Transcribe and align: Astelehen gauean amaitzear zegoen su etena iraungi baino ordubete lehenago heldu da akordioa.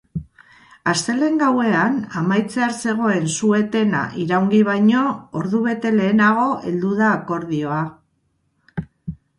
Astelehen 0.93 1.35
gauean 1.41 1.99
amaitzear 2.21 2.73
zegoen 2.85 3.29
su 3.35 3.51
etena 3.59 4.01
iraungi 4.25 4.63
baino 4.71 5.05
ordubete 5.43 5.93
lehenago 6.01 6.49
heldu 6.71 6.97
da 7.03 7.13
akordioa. 7.21 7.85